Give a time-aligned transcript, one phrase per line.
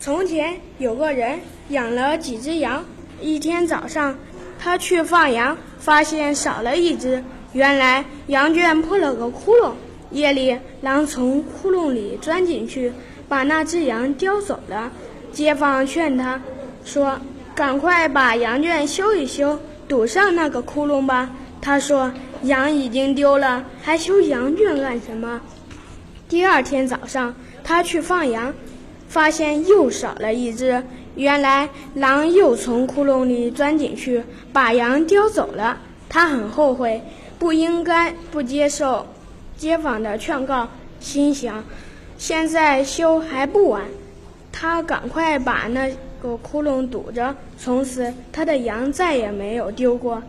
[0.00, 1.40] 从前有个人
[1.70, 2.84] 养了几只羊，
[3.20, 4.16] 一天早上，
[4.58, 7.24] 他去放羊，发现少了一只。
[7.52, 9.72] 原来羊圈破了个窟窿，
[10.12, 12.92] 夜里狼从窟窿里钻进去，
[13.28, 14.92] 把那只羊叼走了。
[15.32, 16.40] 街坊劝他
[16.84, 17.18] 说
[17.56, 19.58] ：“赶快把羊圈修一修，
[19.88, 21.30] 堵上那个窟窿吧。”
[21.60, 22.12] 他说
[22.44, 25.40] ：“羊已经丢了，还修羊圈干什么？”
[26.28, 27.34] 第二天早上，
[27.64, 28.54] 他去放羊。
[29.08, 30.82] 发现又少了一只，
[31.16, 35.78] 原来狼又从窟窿里钻进去，把羊叼走了。
[36.08, 37.02] 他很后悔，
[37.38, 39.06] 不应该不接受
[39.56, 40.68] 街坊的劝告，
[41.00, 41.64] 心想
[42.16, 43.84] 现在修还不晚。
[44.52, 50.22] 他赶快把那个窟窿堵着，从此他的羊再也没有丢过。